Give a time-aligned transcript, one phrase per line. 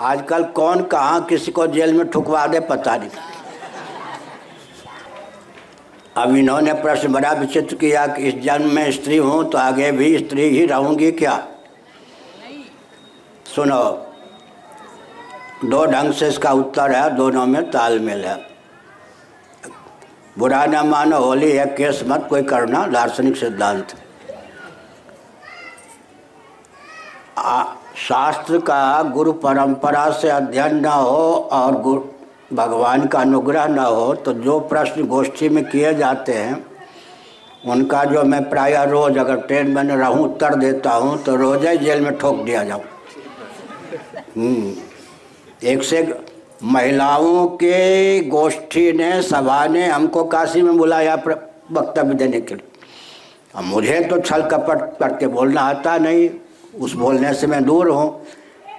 [0.00, 3.10] आजकल कौन कहाँ किसी को जेल में ठुकवा दे, पता नहीं।
[6.16, 10.16] अब इन्होंने प्रश्न बड़ा विचित्र किया कि इस जन्म में स्त्री हूँ तो आगे भी
[10.18, 11.36] स्त्री ही रहूँगी क्या?
[13.46, 13.82] सुनो,
[15.64, 18.36] दो ढंग से इसका उत्तर है, दोनों में तालमेल है।
[20.38, 23.94] बुरा न मानो, होली है केस मत, कोई करना, दार्शनिक सिद्धांत।
[28.08, 34.14] शास्त्र का गुरु परंपरा से अध्ययन न हो और गुरु भगवान का अनुग्रह न हो
[34.14, 36.64] तो जो प्रश्न गोष्ठी में किए जाते हैं
[37.64, 41.76] उनका जो मैं प्राय रोज अगर ट्रेन में रहूँ उत्तर देता हूँ तो रोज ही
[41.78, 42.82] जेल में ठोक दिया जाऊँ।
[44.36, 44.72] हम्म,
[45.64, 46.06] एक से
[46.64, 52.68] महिलाओं के गोष्ठी ने सभा ने हमको काशी में बुलाया वक्तव्य देने के लिए।
[53.54, 56.28] अब मुझे तो छल कपट करके बोलना आता नहीं।
[56.76, 58.26] उस बोलने से मैं दूर हूँ।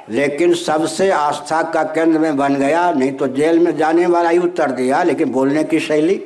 [0.10, 4.38] लेकिन सबसे आस्था का केंद्र में बन गया, नहीं तो जेल में जाने वाला ही
[4.38, 6.22] उत्तर दिया, लेकिन बोलने की शैली।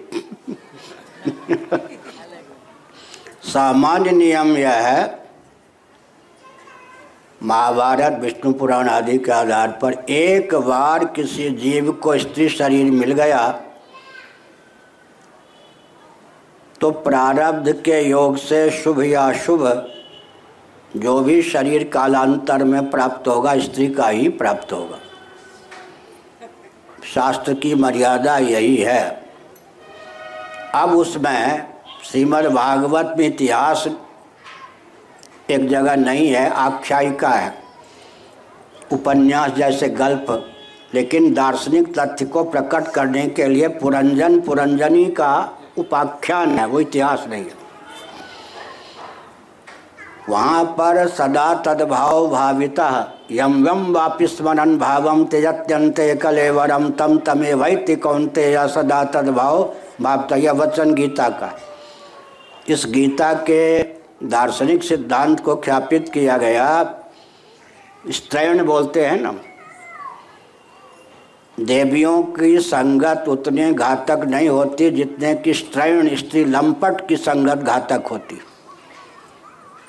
[3.44, 5.19] सामान्य नियम यह है,
[7.41, 13.11] महाभारत, विष्णु पुराण आदि के आधार पर एक बार किसी जीव को स्त्री शरीर मिल
[13.13, 13.47] गया
[16.81, 19.66] तो प्रारब्ध के योग से शुभ या शुभ
[20.97, 24.97] जो भी शरीर कालांतर में प्राप्त होगा, स्त्री का ही प्राप्त होगा।
[27.14, 29.23] शास्त्र की मर्यादा यही है।
[30.75, 31.67] अब उसमें
[32.03, 33.88] श्रीमद् भागवत में इतिहास
[35.50, 37.53] एक जगह नहीं है, आख्यायिका है।
[38.92, 40.53] उपन्यास जैसे गल्प,
[40.94, 47.25] लेकिन दार्शनिक तथ्य को प्रकट करने के लिए पुरंजन पुरंजनी का उपाख्यान है, वो इतिहास
[47.30, 47.60] नहीं है।
[50.30, 52.89] वहाँ पर सदा तद्भाव भाविता।
[53.31, 59.63] यम यम वापि स्मरण भावम त्यजत्यंते कलेवरम तम तमे वैति कौनते या सदा तद्भाव
[60.02, 61.52] भावता। यह वचन गीता का
[62.69, 63.81] इस गीता के
[64.23, 66.68] दार्शनिक सिद्धांत को ख्यापित किया गया।
[68.12, 69.34] स्त्रैण बोलते हैं ना।
[71.57, 78.07] देवियों की संगत उतने घातक नहीं होती जितने की स्त्रैण स्त्री लंपट की संगत घातक
[78.12, 78.40] होती।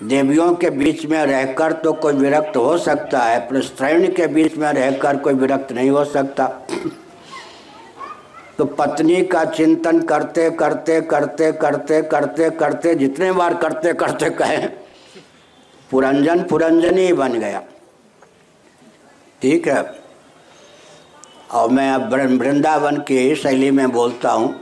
[0.03, 4.57] देवियों के बीच में रहकर तो कोई विरक्त हो सकता है, पर स्त्रैण के बीच
[4.57, 6.47] में रहकर कोई विरक्त नहीं हो सकता।
[8.59, 14.67] तो पत्नी का चिंतन करते करते करते करते करते करते, जितने बार करते करते कहे,
[15.91, 17.62] पुरंजन पुरंजन ही बन गया।
[19.43, 19.83] ठीक है?
[21.53, 24.55] और मैं अब वृंदावन की शैली में बोलता हूँ,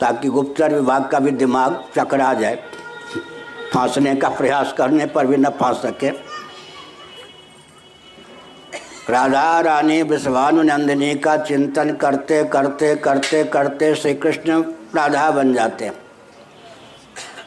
[0.00, 2.58] ताकि गुप्तर विभाग का भी दिमाग चकरा जाए।
[3.74, 6.10] फांसने का प्रयास करने पर भी न फांस सके।
[9.08, 14.62] राधा रानी विश्वानुनंदिनी का चिंतन करते करते करते करते श्री कृष्ण
[14.96, 15.90] राधा बन जाते।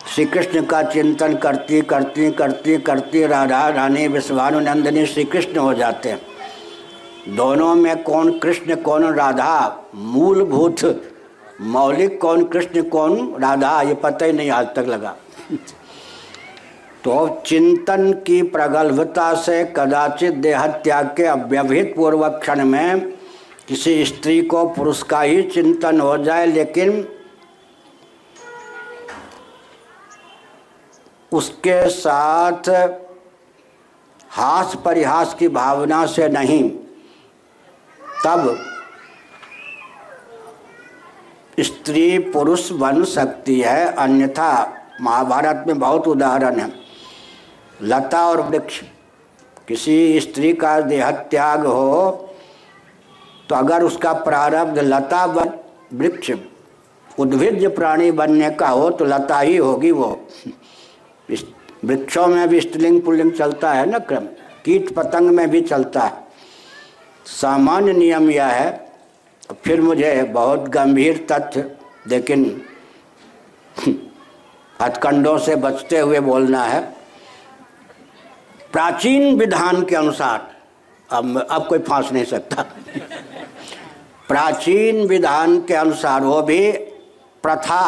[0.07, 6.15] श्री कृष्ण का चिंतन करती करती करती करती राधा रानी विश्वानुनंदिनी श्री कृष्ण हो जाते।
[7.29, 9.83] दोनों में कौन कृष्ण, कौन राधा?
[9.95, 10.79] मूलभूत
[11.61, 13.81] मौलिक कौन कृष्ण, कौन राधा?
[13.81, 15.15] ये पता ही नहीं आज तक लगा।
[17.03, 23.12] तो चिंतन की प्रगल्भता से कदाचित देहत्याग के अव्यवहित पूर्वक क्षण में
[23.67, 27.07] किसी स्त्री को पुरुष का ही चिंतन हो जाए, लेकिन
[31.31, 32.69] उसके साथ
[34.29, 36.69] हास परिहास की भावना से नहीं,
[38.25, 38.57] तब
[41.59, 44.51] स्त्री पुरुष बन सकती है। अन्यथा
[45.01, 46.80] महाभारत में बहुत उदाहरण है।
[47.81, 48.81] लता और वृक्ष।
[49.67, 52.27] किसी स्त्री का देहत्याग हो
[53.49, 56.31] तो अगर उसका प्रारब्ध लता वृक्ष
[57.19, 60.09] उद्भिज प्राणी बनने का हो तो लता ही होगी वो।
[61.85, 64.25] वृक्षों में भी स्त्रीलिंग पुल्लिंग चलता है ना क्रम।
[64.65, 66.13] कीट पतंग में भी चलता है।
[67.25, 68.91] सामान्य नियम यह है।
[69.63, 71.72] फिर मुझे बहुत गंभीर तथ्य,
[72.07, 72.61] लेकिन
[74.79, 76.81] हथकंडों से बचते हुए बोलना है।
[78.73, 80.47] प्राचीन विधान के अनुसार,
[81.09, 82.62] अब अब कोई फांस नहीं सकता।
[84.28, 86.72] प्राचीन विधान के अनुसार वो भी
[87.44, 87.82] प्रथा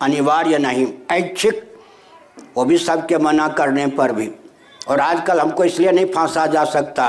[0.00, 1.64] अनिवार्य नहीं, ऐच्छिक,
[2.56, 4.30] वो भी सबके मना करने पर भी।
[4.88, 7.06] और आजकल हमको इसलिए नहीं फांसा जा सकता।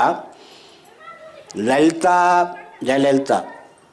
[1.56, 2.54] ललिता
[2.84, 3.42] जयललिता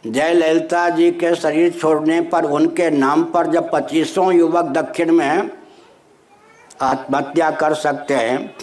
[0.08, 5.59] जयललिता जी के शरीर छोड़ने पर उनके नाम पर जब पच्चीसों युवक दक्षिण में
[6.82, 8.56] आत्महत्या कर सकते हैं।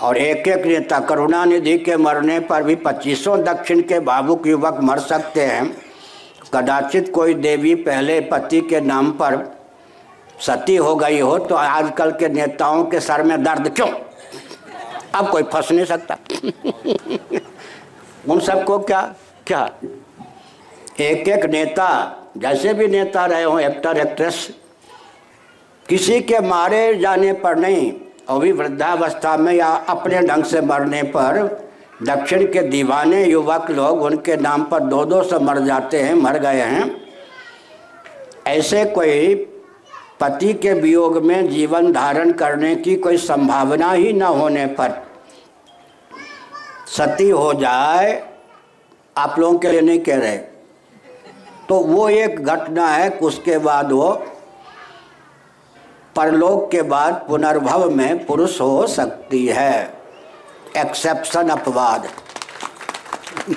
[0.00, 4.98] और एक एक नेता करुणानिधि के मरने पर भी पच्चीसों दक्षिण के भावुक युवक मर
[4.98, 5.76] सकते हैं।
[6.54, 9.56] कदाचित कोई देवी पहले पति के नाम पर
[10.40, 13.88] सती हो गई हो तो आजकल के नेताओं के सर में दर्द क्यों?
[15.14, 16.16] अब कोई फंस नहीं सकता।
[18.28, 19.14] उन सबको क्या
[19.46, 19.70] क्या?
[21.00, 21.88] एक एक नेता,
[22.36, 24.48] जैसे भी नेता रहे हों, एक्टर, एक्ट्रेस
[25.88, 27.92] किसी के मारे जाने पर नहीं,
[28.28, 31.44] अभी वृद्धावस्था में या अपने ढंग से मरने पर
[32.02, 36.38] दक्षिण के दीवाने युवक लोग उनके नाम पर दो दो से मर जाते हैं, मर
[36.38, 36.90] गए हैं।
[38.46, 39.34] ऐसे कोई
[40.20, 45.02] पति के वियोग में जीवन धारण करने की कोई संभावना ही न होने पर
[46.88, 48.22] सती हो जाए,
[49.16, 50.36] आप लोगों के लिए नहीं कह रहे।
[51.68, 54.12] तो वो एक घटना है उसके बाद वो
[56.16, 60.00] परलोक के बाद पुनर्भव में पुरुष हो सकती है।
[60.76, 62.08] एक्सेप्शन अपवाद।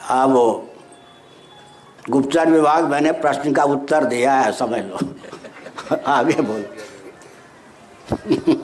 [0.00, 0.68] हाँ वो।
[2.10, 4.98] गुप्तचर विभाग मैंने प्रश्न का उत्तर दिया है, समझ लो।
[6.06, 6.64] आगे बोल।